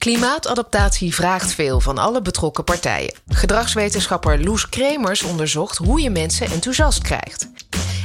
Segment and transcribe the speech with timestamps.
[0.00, 3.14] Klimaatadaptatie vraagt veel van alle betrokken partijen.
[3.28, 7.48] Gedragswetenschapper Loes Kremers onderzocht hoe je mensen enthousiast krijgt.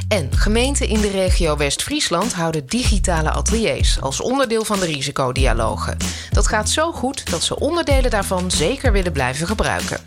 [0.08, 5.96] En gemeenten in de regio West-Friesland houden digitale ateliers als onderdeel van de risicodialogen.
[6.30, 10.00] Dat gaat zo goed dat ze onderdelen daarvan zeker willen blijven gebruiken.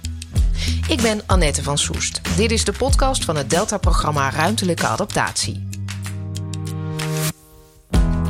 [0.88, 2.22] Ik ben Annette van Soest.
[2.36, 5.69] Dit is de podcast van het Delta-programma Ruimtelijke Adaptatie.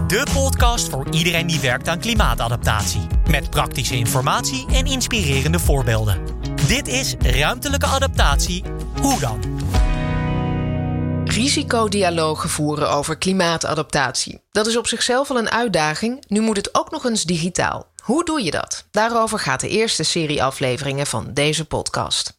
[0.10, 3.07] De podcast voor iedereen die werkt aan klimaatadaptatie.
[3.30, 6.21] Met praktische informatie en inspirerende voorbeelden.
[6.68, 8.64] Dit is Ruimtelijke Adaptatie.
[9.02, 9.39] Hoe dan?
[11.25, 14.42] Risicodialogen voeren over klimaatadaptatie.
[14.52, 16.24] Dat is op zichzelf al een uitdaging.
[16.28, 17.88] Nu moet het ook nog eens digitaal.
[18.04, 18.86] Hoe doe je dat?
[18.91, 22.38] Daarover gaat de eerste serie afleveringen van deze podcast.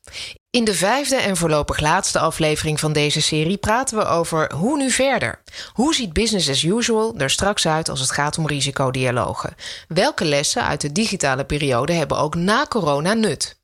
[0.52, 4.90] In de vijfde en voorlopig laatste aflevering van deze serie praten we over hoe nu
[4.90, 5.42] verder.
[5.72, 9.54] Hoe ziet business as usual er straks uit als het gaat om risicodialogen?
[9.88, 13.59] Welke lessen uit de digitale periode hebben ook na corona nut?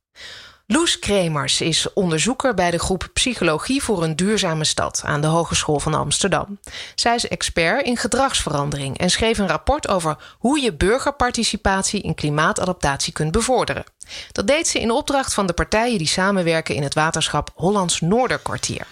[0.68, 5.80] Loes Kremers is onderzoeker bij de groep Psychologie voor een duurzame stad aan de Hogeschool
[5.80, 6.58] van Amsterdam.
[6.94, 13.12] Zij is expert in gedragsverandering en schreef een rapport over hoe je burgerparticipatie in klimaatadaptatie
[13.12, 13.84] kunt bevorderen.
[14.32, 18.86] Dat deed ze in opdracht van de partijen die samenwerken in het waterschap Hollands Noorderkwartier.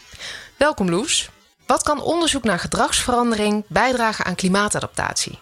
[0.56, 1.28] Welkom Loes.
[1.66, 5.38] Wat kan onderzoek naar gedragsverandering bijdragen aan klimaatadaptatie?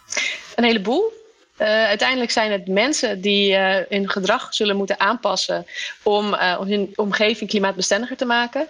[0.55, 1.22] Een heleboel.
[1.59, 5.67] Uh, uiteindelijk zijn het mensen die uh, hun gedrag zullen moeten aanpassen
[6.03, 8.69] om uh, hun omgeving klimaatbestendiger te maken.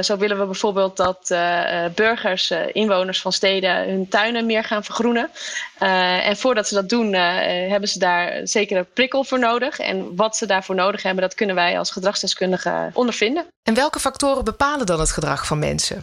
[0.00, 1.34] zo willen we bijvoorbeeld dat
[1.94, 5.30] burgers, inwoners van steden hun tuinen meer gaan vergroenen.
[5.78, 9.78] en voordat ze dat doen, hebben ze daar zeker een prikkel voor nodig.
[9.78, 13.46] En wat ze daarvoor nodig hebben, dat kunnen wij als gedragsdeskundigen ondervinden.
[13.62, 16.00] En welke factoren bepalen dan het gedrag van mensen?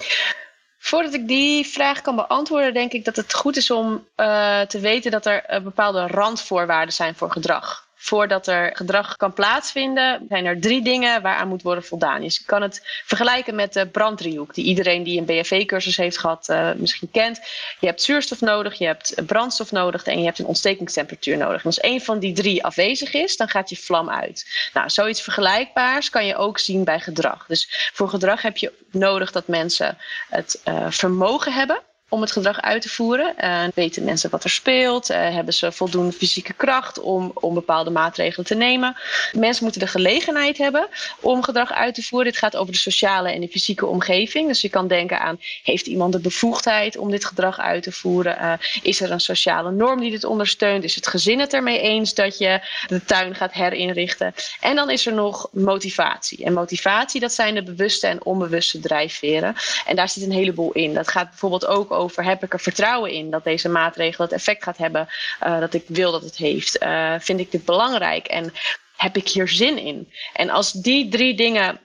[0.84, 4.80] Voordat ik die vraag kan beantwoorden, denk ik dat het goed is om uh, te
[4.80, 7.88] weten dat er uh, bepaalde randvoorwaarden zijn voor gedrag.
[8.04, 12.22] Voordat er gedrag kan plaatsvinden, zijn er drie dingen waaraan moet worden voldaan.
[12.22, 16.50] Dus je kan het vergelijken met de branddriehoek, die iedereen die een BFV-cursus heeft gehad
[16.50, 17.40] uh, misschien kent.
[17.80, 21.60] Je hebt zuurstof nodig, je hebt brandstof nodig en je hebt een ontstekingstemperatuur nodig.
[21.60, 24.70] En als één van die drie afwezig is, dan gaat je vlam uit.
[24.74, 27.46] Nou, zoiets vergelijkbaars kan je ook zien bij gedrag.
[27.48, 29.98] Dus voor gedrag heb je nodig dat mensen
[30.30, 31.82] het uh, vermogen hebben
[32.14, 33.34] om het gedrag uit te voeren.
[33.44, 35.12] Uh, weten mensen wat er speelt?
[35.12, 38.96] Uh, hebben ze voldoende fysieke kracht om, om bepaalde maatregelen te nemen?
[39.32, 40.88] Mensen moeten de gelegenheid hebben
[41.20, 42.32] om gedrag uit te voeren.
[42.32, 44.48] Dit gaat over de sociale en de fysieke omgeving.
[44.48, 48.38] Dus je kan denken aan: heeft iemand de bevoegdheid om dit gedrag uit te voeren?
[48.42, 50.84] Uh, is er een sociale norm die dit ondersteunt?
[50.84, 54.34] Is het gezin het ermee eens dat je de tuin gaat herinrichten?
[54.60, 56.46] En dan is er nog motivatie.
[56.46, 59.56] En motivatie, dat zijn de bewuste en onbewuste drijfveren.
[59.86, 60.94] En daar zit een heleboel in.
[60.94, 64.64] Dat gaat bijvoorbeeld ook over heb ik er vertrouwen in dat deze maatregel het effect
[64.64, 65.08] gaat hebben
[65.44, 66.84] uh, dat ik wil dat het heeft?
[66.84, 68.54] Uh, vind ik dit belangrijk en
[68.96, 70.12] heb ik hier zin in?
[70.34, 71.80] En als die drie dingen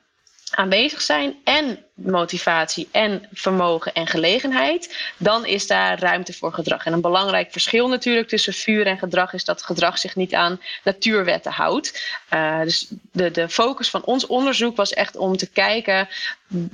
[0.54, 6.86] aanwezig zijn en motivatie en vermogen en gelegenheid, dan is daar ruimte voor gedrag.
[6.86, 10.60] En een belangrijk verschil natuurlijk tussen vuur en gedrag is dat gedrag zich niet aan
[10.84, 12.16] natuurwetten houdt.
[12.34, 16.08] Uh, dus de, de focus van ons onderzoek was echt om te kijken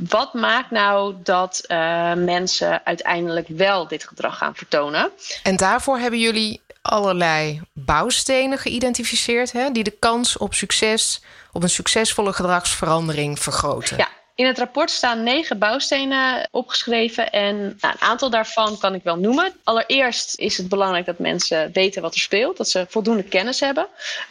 [0.08, 5.10] wat maakt nou dat uh, mensen uiteindelijk wel dit gedrag gaan vertonen.
[5.42, 11.22] En daarvoor hebben jullie allerlei bouwstenen geïdentificeerd hè, die de kans op succes
[11.52, 14.08] op een succesvolle gedragsverandering vergroten.
[14.36, 19.16] In het rapport staan negen bouwstenen opgeschreven en nou, een aantal daarvan kan ik wel
[19.16, 19.52] noemen.
[19.64, 23.86] Allereerst is het belangrijk dat mensen weten wat er speelt, dat ze voldoende kennis hebben.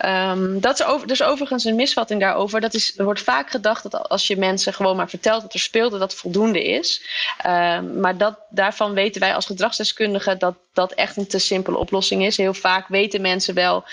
[0.06, 2.62] Um, dat is over, dus overigens een misvatting daarover.
[2.62, 5.60] Dat is, er wordt vaak gedacht dat als je mensen gewoon maar vertelt wat er
[5.60, 7.02] speelt, dat dat voldoende is.
[7.46, 12.26] Um, maar dat, daarvan weten wij als gedragsdeskundigen dat dat echt een te simpele oplossing
[12.26, 12.38] is.
[12.38, 13.84] Heel vaak weten mensen wel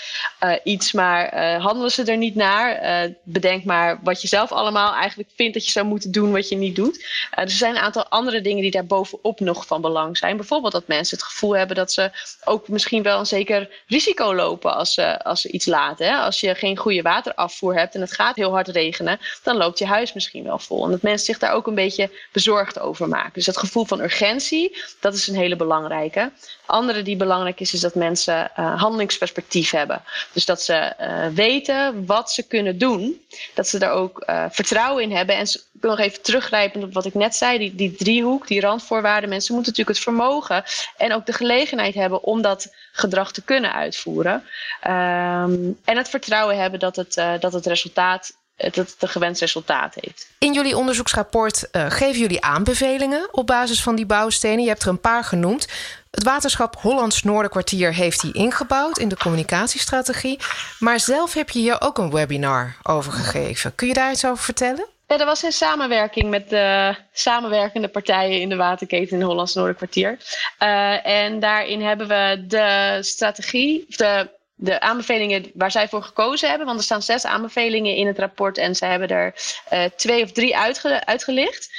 [0.43, 2.83] uh, iets, maar uh, handelen ze er niet naar.
[2.83, 6.49] Uh, bedenk maar wat je zelf allemaal eigenlijk vindt dat je zou moeten doen, wat
[6.49, 6.93] je niet doet.
[6.95, 10.37] dus er zijn een aantal andere dingen die daar bovenop nog van belang zijn.
[10.37, 12.11] Bijvoorbeeld dat mensen het gevoel hebben dat ze
[12.43, 16.05] ook misschien wel een zeker risico lopen als ze, als ze iets laten.
[16.05, 16.15] Hè?
[16.15, 19.85] Als je geen goede waterafvoer hebt en het gaat heel hard regenen, dan loopt je
[19.85, 20.85] huis misschien wel vol.
[20.85, 23.33] En dat mensen zich daar ook een beetje bezorgd over maken.
[23.33, 26.31] Dus dat gevoel van urgentie, dat is een hele belangrijke
[26.71, 30.03] andere die belangrijk is, is dat mensen uh, handelingsperspectief hebben.
[30.33, 33.21] Dus dat ze uh, weten wat ze kunnen doen.
[33.53, 35.35] Dat ze daar ook vertrouwen in hebben.
[35.35, 35.47] En
[35.91, 37.57] nog even teruggrijpen op wat ik net zei.
[37.57, 39.29] Die, die driehoek, die randvoorwaarden.
[39.29, 40.63] Mensen moeten natuurlijk het vermogen
[40.97, 44.33] en ook de gelegenheid hebben om dat gedrag te kunnen uitvoeren.
[44.33, 48.39] Um, en het vertrouwen hebben dat het, dat het resultaat
[48.69, 50.29] dat het gewenst resultaat heeft.
[50.37, 54.63] In jullie onderzoeksrapport uh, geven jullie aanbevelingen op basis van die bouwstenen.
[54.63, 55.67] Je hebt er een paar genoemd.
[56.11, 60.39] Het waterschap Hollands Noorderkwartier heeft die ingebouwd in de communicatiestrategie.
[60.79, 63.75] Maar zelf heb je hier ook een webinar over gegeven.
[63.75, 64.85] Kun je daar iets over vertellen?
[65.11, 69.53] Ja, dat was in samenwerking met de samenwerkende partijen in de waterketen in het Hollands
[69.53, 70.17] Noorderkwartier.
[70.59, 74.29] Uh, en daarin hebben we de strategie, de
[74.61, 76.67] de aanbevelingen waar zij voor gekozen hebben.
[76.67, 79.33] Want er staan zes aanbevelingen in het rapport en ze hebben er
[79.73, 81.69] uh, twee of drie uitge uitgelicht.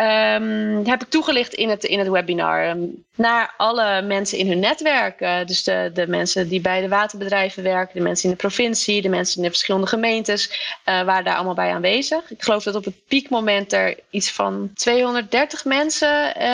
[0.00, 2.68] Um, heb ik toegelicht in het, in het webinar.
[2.68, 5.20] Um, naar alle mensen in hun netwerk.
[5.20, 9.02] Uh, dus de, de mensen die bij de waterbedrijven werken, de mensen in de provincie,
[9.02, 12.30] de mensen in de verschillende gemeentes, uh, waren daar allemaal bij aanwezig.
[12.30, 16.44] Ik geloof dat op het piekmoment er iets van 230 mensen uh,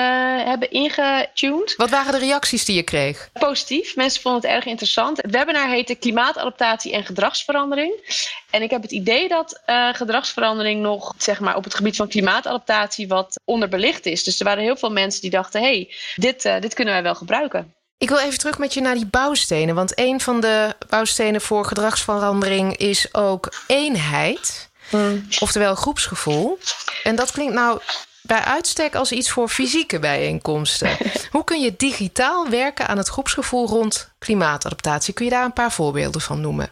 [0.45, 1.75] hebben ingetuned.
[1.77, 3.31] Wat waren de reacties die je kreeg?
[3.33, 3.97] Positief.
[3.97, 5.23] Mensen vonden het erg interessant.
[5.23, 7.93] Het webinar heette Klimaatadaptatie en gedragsverandering.
[8.51, 9.63] En ik heb het idee dat
[9.93, 14.25] gedragsverandering nog zeg maar, op het gebied van klimaatadaptatie wat onderbelicht is.
[14.25, 17.15] Dus er waren heel veel mensen die dachten: hey, dit uh, dit kunnen wij wel
[17.15, 17.75] gebruiken.
[17.99, 19.75] Ik wil even terug met je naar die bouwstenen.
[19.75, 24.71] Want een van de bouwstenen voor gedragsverandering is ook eenheid.
[24.89, 25.27] Hmm.
[25.41, 26.59] Oftewel groepsgevoel.
[27.03, 27.81] En dat klinkt nou
[28.23, 30.97] bij uitstek als iets voor fysieke bijeenkomsten.
[31.31, 35.15] Hoe kun je digitaal werken aan het groepsgevoel rond klimaatadaptatie?
[35.15, 36.69] Kun je daar een paar voorbeelden van noemen?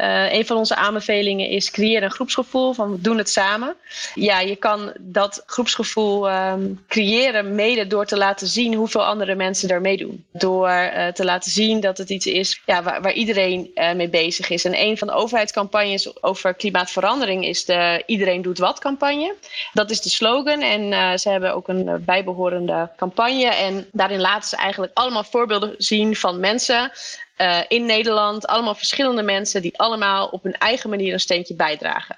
[0.00, 3.74] Uh, een van onze aanbevelingen is creëren een groepsgevoel van we doen het samen.
[4.14, 9.68] Ja, je kan dat groepsgevoel um, creëren mede door te laten zien hoeveel andere mensen
[9.68, 10.24] er meedoen.
[10.32, 14.50] Door uh, te laten zien dat het iets is ja, waar, iedereen uh, mee bezig
[14.50, 14.64] is.
[14.64, 19.34] En een van de overheidscampagnes over klimaatverandering is de Iedereen doet wat campagne.
[19.72, 23.46] Dat is de slogan en ze hebben ook een bijbehorende campagne.
[23.46, 26.90] En daarin laten ze eigenlijk allemaal voorbeelden zien van mensen
[27.38, 28.46] uh, in Nederland.
[28.46, 32.16] Allemaal verschillende mensen die allemaal op hun eigen manier een steentje bijdragen.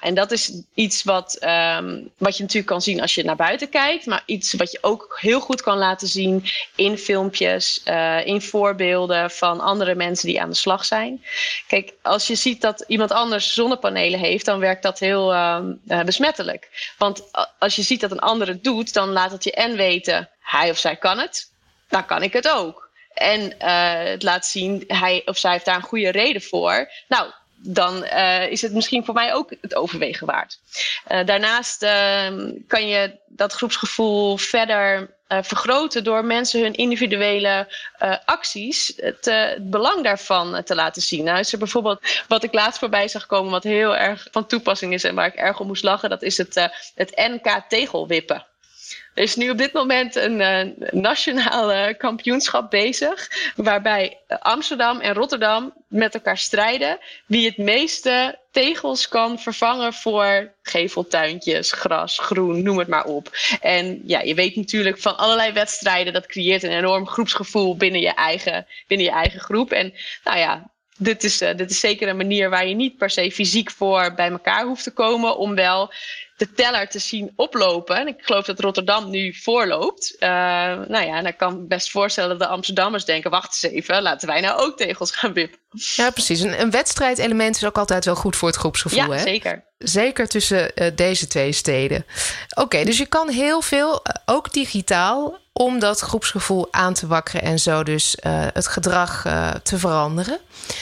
[0.00, 3.68] En dat is iets wat, um, wat je natuurlijk kan zien als je naar buiten
[3.68, 6.44] kijkt, maar iets wat je ook heel goed kan laten zien
[6.74, 11.24] in filmpjes, uh, in voorbeelden van andere mensen die aan de slag zijn.
[11.66, 16.02] Kijk, als je ziet dat iemand anders zonnepanelen heeft, dan werkt dat heel um, uh,
[16.02, 16.92] besmettelijk.
[16.98, 17.22] Want
[17.58, 20.70] als je ziet dat een ander het doet, dan laat het je en weten, hij
[20.70, 21.50] of zij kan het,
[21.88, 22.87] dan kan ik het ook
[23.18, 26.90] en uh, het laat zien, hij of zij heeft daar een goede reden voor.
[27.08, 30.58] Nou, dan uh, is het misschien voor mij ook het overwegen waard.
[31.08, 31.86] Uh, daarnaast
[32.66, 37.68] kan je dat groepsgevoel verder vergroten door mensen hun individuele
[38.24, 41.24] acties, het, het, belang daarvan te laten zien.
[41.24, 44.92] Nou is er bijvoorbeeld, wat ik laatst voorbij zag komen, wat heel erg van toepassing
[44.92, 46.54] is en waar ik erg om moest lachen, dat is het,
[46.94, 48.46] het NK tegelwippen.
[49.18, 53.30] Er is nu op dit moment een uh, nationale kampioenschap bezig.
[53.56, 56.98] Waarbij Amsterdam en Rotterdam met elkaar strijden.
[57.26, 63.30] Wie het meeste tegels kan vervangen voor geveltuintjes, gras, groen, noem het maar op.
[63.60, 66.12] En ja, je weet natuurlijk van allerlei wedstrijden.
[66.12, 69.72] Dat creëert een enorm groepsgevoel binnen je eigen, binnen je eigen groep.
[69.72, 69.94] En
[70.24, 73.30] nou ja, dit is, uh, dit is zeker een manier waar je niet per se
[73.30, 75.36] fysiek voor bij elkaar hoeft te komen.
[75.36, 75.92] Om wel
[76.38, 77.96] de teller te zien oplopen.
[77.96, 80.16] En ik geloof dat Rotterdam nu voorloopt.
[80.18, 80.28] Uh,
[80.88, 84.28] nou ja, dan kan ik best voorstellen dat de Amsterdammers denken: wacht eens even, laten
[84.28, 85.58] wij nou ook tegels gaan wippen.
[85.70, 86.40] Ja, precies.
[86.40, 88.98] Een, een wedstrijdelement is ook altijd wel goed voor het groepsgevoel.
[88.98, 89.18] Ja, hè?
[89.18, 89.64] zeker.
[89.78, 92.04] Zeker tussen uh, deze twee steden.
[92.50, 97.06] Oké, okay, dus je kan heel veel, uh, ook digitaal, om dat groepsgevoel aan te
[97.06, 100.38] wakkeren en zo dus uh, het gedrag uh, te veranderen.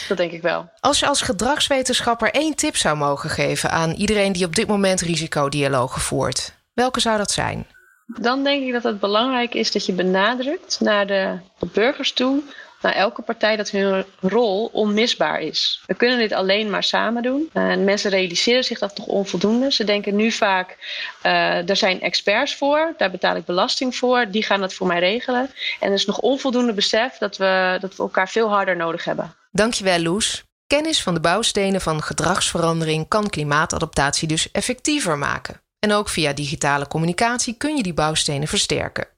[0.08, 0.70] Dat denk ik wel.
[0.80, 5.00] Als je als gedragswetenschapper één tip zou mogen geven aan iedereen die op dit moment
[5.46, 7.66] risicodialogen voert, welke zou dat zijn?
[8.06, 12.42] Dan denk ik dat het belangrijk is dat je benadrukt naar de, de burgers toe
[12.82, 15.82] naar elke partij dat hun rol onmisbaar is.
[15.86, 17.50] We kunnen dit alleen maar samen doen.
[17.52, 19.72] En mensen realiseren zich dat nog onvoldoende.
[19.72, 20.76] Ze denken nu vaak,
[21.22, 24.98] uh, er zijn experts voor, daar betaal ik belasting voor, die gaan dat voor mij
[24.98, 25.50] regelen.
[25.80, 29.34] En er is nog onvoldoende besef dat we, dat we elkaar veel harder nodig hebben.
[29.50, 30.44] Dankjewel, Loes.
[30.66, 35.60] Kennis van de bouwstenen van gedragsverandering kan klimaatadaptatie dus effectiever maken.
[35.78, 39.08] En ook via digitale communicatie kun je die bouwstenen versterken.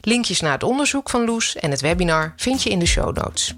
[0.00, 3.54] Linkjes naar het onderzoek van Loes en het webinar vind je in de show notes.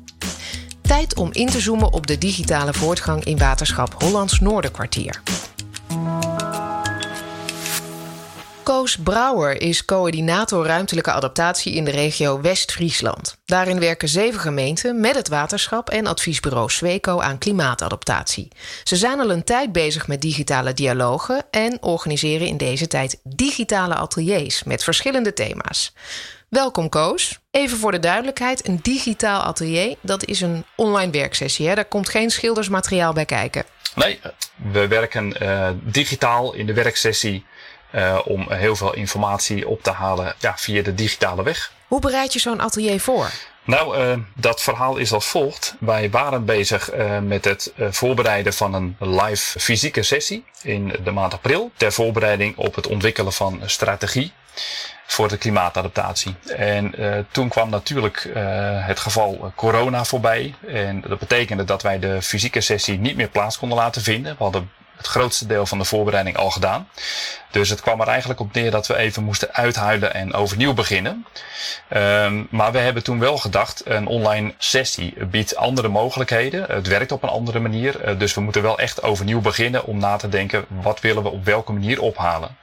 [0.83, 5.23] Tijd om in te zoomen op de digitale voortgang in waterschap Hollands Noorderkwartier.
[8.69, 13.39] Koos Brouwer is coördinator ruimtelijke adaptatie in de regio West-Friesland.
[13.45, 18.49] Daarin werken zeven gemeenten met het waterschap en adviesbureau Sweco aan klimaatadaptatie.
[18.85, 23.95] Ze zijn al een tijd bezig met digitale dialogen en organiseren in deze tijd digitale
[23.95, 25.95] ateliers met verschillende thema's.
[26.49, 27.39] Welkom Koos.
[27.51, 31.69] Even voor de duidelijkheid, een digitaal atelier, dat is een online werksessie.
[31.69, 31.75] Hè?
[31.75, 33.65] Daar komt geen schildersmateriaal bij kijken.
[33.95, 34.21] Nee,
[34.73, 37.45] we werken uh, digitaal in de werksessie
[37.95, 41.73] uh, om heel veel informatie op te halen ja, via de digitale weg.
[41.87, 43.31] Hoe bereid je zo'n atelier voor?
[43.65, 45.75] Nou, uh, dat verhaal is als volgt.
[45.81, 51.11] Wij waren bezig uh, met het uh, voorbereiden van een live fysieke sessie in de
[51.11, 51.71] maand april.
[51.77, 54.33] Ter voorbereiding op het ontwikkelen van strategie
[55.07, 56.35] voor de klimaatadaptatie.
[56.57, 56.95] En
[57.31, 58.31] toen kwam natuurlijk
[58.87, 60.55] het geval corona voorbij.
[60.67, 64.37] En dat betekende dat wij de fysieke sessie niet meer plaats konden laten vinden.
[64.39, 66.89] We hadden het grootste deel van de voorbereiding al gedaan.
[67.51, 71.27] Dus het kwam er eigenlijk op neer dat we even moesten uithuilen en overnieuw beginnen.
[71.97, 76.65] Um, maar we hebben toen wel gedacht, een online sessie biedt andere mogelijkheden.
[76.69, 78.09] Het werkt op een andere manier.
[78.09, 81.29] Uh, dus we moeten wel echt overnieuw beginnen om na te denken, wat willen we
[81.29, 82.57] op welke manier ophalen.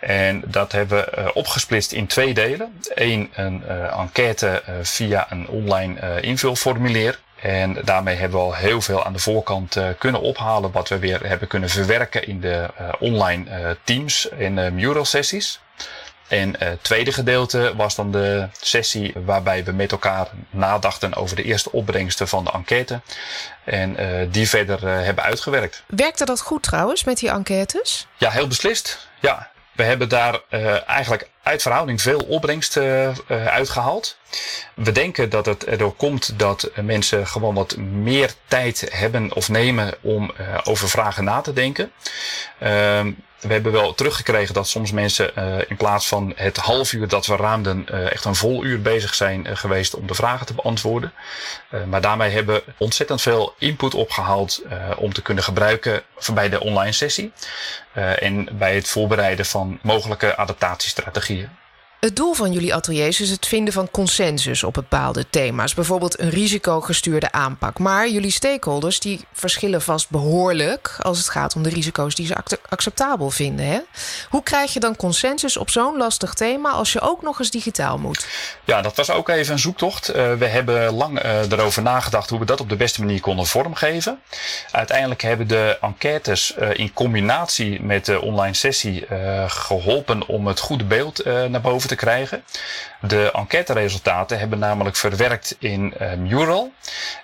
[0.00, 2.80] En dat hebben we uh, opgesplitst in twee delen.
[2.94, 7.18] Eén, een uh, enquête via een online invulformulier.
[7.42, 10.98] En daarmee hebben we al heel veel aan de voorkant uh, kunnen ophalen, wat we
[10.98, 15.60] weer hebben kunnen verwerken in de uh, online uh, teams en mural sessies.
[16.28, 21.42] En het tweede gedeelte was dan de sessie waarbij we met elkaar nadachten over de
[21.42, 23.00] eerste opbrengsten van de enquête.
[23.64, 23.96] En
[24.30, 25.82] die verder hebben uitgewerkt.
[25.86, 28.06] Werkte dat goed trouwens met die enquêtes?
[28.16, 29.08] Ja, heel beslist.
[29.20, 34.16] Ja, we hebben daar uh, eigenlijk uit verhouding veel opbrengst uh, uitgehaald.
[34.74, 39.94] We denken dat het erdoor komt dat mensen gewoon wat meer tijd hebben of nemen
[40.00, 40.32] om
[40.64, 41.92] over vragen na te denken.
[42.58, 45.32] Ehm, we hebben wel teruggekregen dat soms mensen
[45.68, 49.14] in plaats van het half uur dat we ruimden, uh, echt een vol uur bezig
[49.14, 51.12] zijn geweest om de vragen te beantwoorden.
[51.86, 54.62] maar daarmee hebben we ontzettend veel input opgehaald
[54.96, 56.02] om te kunnen gebruiken
[56.34, 57.32] bij de online sessie.
[58.18, 61.37] en bij het voorbereiden van mogelijke adaptatiestrategieën.
[61.38, 61.48] you.
[62.00, 65.74] Het doel van jullie ateliers is het vinden van consensus op bepaalde thema's.
[65.74, 67.78] Bijvoorbeeld een risicogestuurde aanpak.
[67.78, 72.34] Maar jullie stakeholders die verschillen vast behoorlijk als het gaat om de risico's die ze
[72.68, 73.66] acceptabel vinden.
[73.66, 73.78] Hè?
[74.28, 77.98] Hoe krijg je dan consensus op zo'n lastig thema als je ook nog eens digitaal
[77.98, 78.26] moet?
[78.64, 80.08] Ja, dat was ook even een zoektocht.
[80.08, 83.46] Uh, we hebben lang uh, erover nagedacht hoe we dat op de beste manier konden
[83.46, 84.20] vormgeven.
[84.70, 89.06] Uiteindelijk hebben de enquêtes uh, in combinatie met de online sessie
[89.46, 92.44] geholpen om het goede beeld naar boven te krijgen.
[93.00, 96.72] De enquêteresultaten hebben namelijk verwerkt in Mural.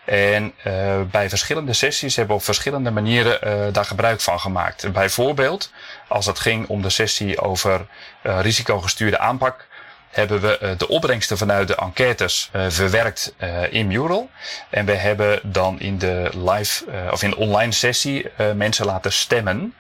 [0.05, 4.93] En uh, bij verschillende sessies hebben we op verschillende manieren uh, daar gebruik van gemaakt.
[4.93, 5.73] Bijvoorbeeld,
[6.09, 7.87] als het ging om de sessie over
[8.23, 9.67] risicogestuurde aanpak,
[10.11, 13.35] hebben we de opbrengsten vanuit de enquêtes verwerkt
[13.71, 14.31] in Mural.
[14.71, 19.75] En we hebben dan in de live of in de online sessie mensen laten stemmen.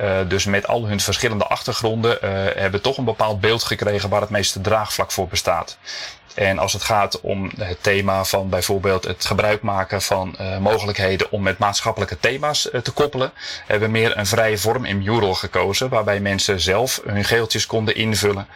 [0.00, 4.20] Uh, dus met al hun verschillende achtergronden uh, hebben toch een bepaald beeld gekregen waar
[4.20, 5.78] het meeste draagvlak voor bestaat.
[6.34, 11.30] En als het gaat om het thema van bijvoorbeeld het gebruik maken van uh, mogelijkheden
[11.32, 13.32] om met maatschappelijke thema's te koppelen,
[13.66, 17.94] hebben we meer een vrije vorm in Mural gekozen, waarbij mensen zelf hun geeltjes konden
[17.94, 18.46] invullen.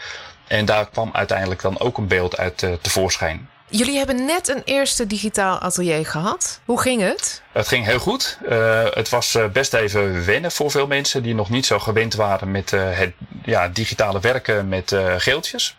[0.47, 3.49] En daar kwam uiteindelijk dan ook een beeld uit tevoorschijn.
[3.75, 6.61] Jullie hebben net een eerste digitaal atelier gehad.
[6.65, 7.43] Hoe ging het?
[7.53, 8.39] Het ging heel goed.
[8.49, 12.15] Uh, het was eh, best even wennen voor veel mensen die nog niet zo gewend
[12.15, 13.13] waren met uh, het
[13.45, 15.77] ja, digitale werken met geeltjes.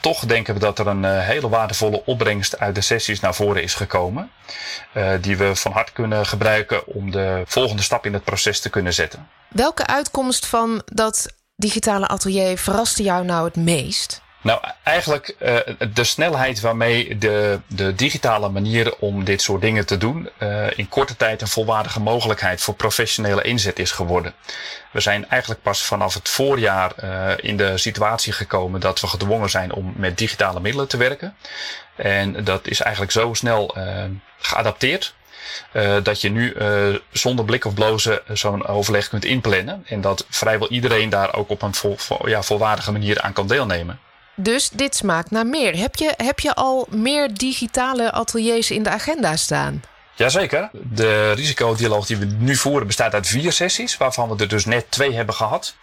[0.00, 3.74] Toch denken we dat er een hele waardevolle opbrengst uit de sessies naar voren is
[3.74, 4.30] gekomen.
[5.20, 8.94] die we van harte kunnen gebruiken om de volgende stap in het proces te kunnen
[8.94, 9.28] zetten.
[9.48, 11.26] Welke uitkomst van dat
[11.56, 14.22] digitale atelier verraste jou nou het meest?
[14.44, 15.56] Nou, eigenlijk uh,
[15.92, 20.88] de snelheid waarmee de, de digitale manier om dit soort dingen te doen uh, in
[20.88, 24.34] korte tijd een volwaardige mogelijkheid voor professionele inzet is geworden.
[24.90, 29.50] We zijn eigenlijk pas vanaf het voorjaar uh, in de situatie gekomen dat we gedwongen
[29.50, 31.36] zijn om met digitale middelen te werken.
[31.96, 33.76] En dat is eigenlijk zo snel
[34.38, 35.14] geadapteerd.
[36.02, 36.56] Dat je nu
[37.12, 39.84] zonder blik of blozen zo'n overleg kunt inplannen.
[39.86, 44.00] En dat vrijwel iedereen daar ook op een vol, ja, volwaardige manier aan kan deelnemen.
[44.34, 45.76] Dus dit smaakt naar meer.
[45.76, 49.82] Heb je, heb je al meer digitale ateliers in de agenda staan?
[50.16, 50.70] Jazeker.
[50.72, 54.90] De risicodialoog die we nu voeren bestaat uit vier sessies, waarvan we er dus net
[54.90, 55.74] twee hebben gehad.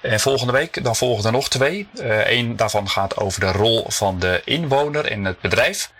[0.00, 1.88] En volgende week dan volgen er nog twee.
[2.24, 5.90] Eén uh, daarvan gaat over de rol van de inwoner in het bedrijf.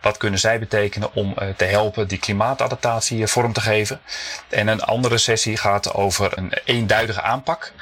[0.00, 4.00] Wat kunnen zij betekenen om uh, te helpen die klimaatadaptatie vorm te geven?
[4.48, 7.72] En een andere sessie gaat over een eenduidige aanpak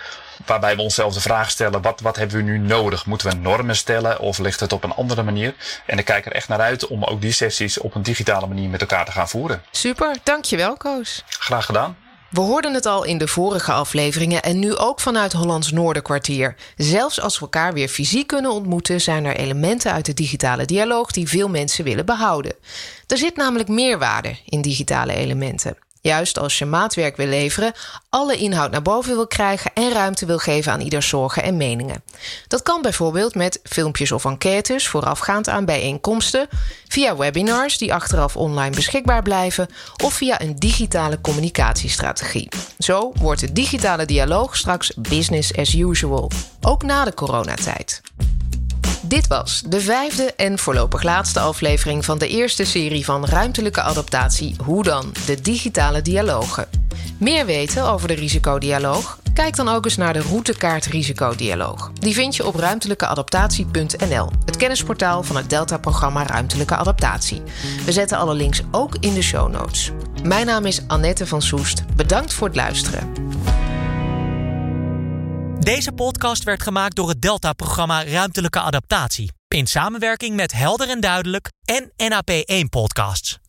[0.46, 3.06] waarbij we onszelf de vraag stellen: wat, wat hebben we nu nodig?
[3.06, 5.54] Moeten we normen stellen of ligt het op een andere manier?
[5.86, 8.68] En ik kijk er echt naar uit om ook die sessies op een digitale manier
[8.68, 9.62] met elkaar te gaan voeren.
[9.70, 11.24] Super, dankjewel Koos.
[11.26, 11.96] Graag gedaan.
[12.32, 16.54] We hoorden het al in de vorige afleveringen en nu ook vanuit Hollands Noorderkwartier.
[16.76, 21.10] Zelfs als we elkaar weer fysiek kunnen ontmoeten, zijn er elementen uit de digitale dialoog
[21.10, 22.54] die veel mensen willen behouden.
[23.06, 25.76] Er zit namelijk meerwaarde in digitale elementen.
[26.02, 27.72] Juist als je maatwerk wil leveren,
[28.08, 32.02] alle inhoud naar boven wil krijgen en ruimte wil geven aan ieders zorgen en meningen.
[32.48, 36.48] Dat kan bijvoorbeeld met filmpjes of enquêtes voorafgaand aan bijeenkomsten,
[36.88, 39.68] via webinars die achteraf online beschikbaar blijven
[40.04, 42.48] of via een digitale communicatiestrategie.
[42.78, 46.30] Zo wordt de digitale dialoog straks business as usual,
[46.60, 48.00] ook na de coronatijd.
[49.04, 54.56] Dit was de vijfde en voorlopig laatste aflevering van de eerste serie van ruimtelijke adaptatie
[54.64, 55.12] Hoe dan?
[55.26, 56.68] De digitale dialogen.
[57.18, 59.18] Meer weten over de risicodialoog?
[59.34, 61.90] Kijk dan ook eens naar de routekaart Risicodialoog.
[61.92, 67.42] Die vind je op ruimtelijkeadaptatie.nl, het kennisportaal van het Delta-programma Ruimtelijke Adaptatie.
[67.84, 69.90] We zetten alle links ook in de show notes.
[70.22, 71.82] Mijn naam is Annette van Soest.
[71.96, 73.12] Bedankt voor het luisteren.
[75.62, 79.32] Deze podcast werd gemaakt door het Delta-programma Ruimtelijke Adaptatie.
[79.48, 83.41] In samenwerking met Helder en Duidelijk en NAP1 Podcasts.